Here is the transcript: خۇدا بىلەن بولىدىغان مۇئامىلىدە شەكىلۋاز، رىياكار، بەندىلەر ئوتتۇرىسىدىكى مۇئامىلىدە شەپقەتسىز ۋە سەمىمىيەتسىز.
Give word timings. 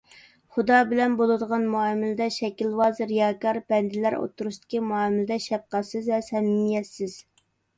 خۇدا 0.53 0.77
بىلەن 0.93 1.17
بولىدىغان 1.19 1.67
مۇئامىلىدە 1.73 2.27
شەكىلۋاز، 2.37 3.03
رىياكار، 3.11 3.61
بەندىلەر 3.73 4.17
ئوتتۇرىسىدىكى 4.21 4.83
مۇئامىلىدە 4.89 5.39
شەپقەتسىز 5.45 6.11
ۋە 6.15 6.21
سەمىمىيەتسىز. 6.33 7.21